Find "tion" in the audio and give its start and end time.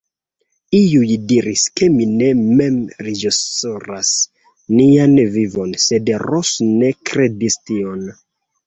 7.71-8.07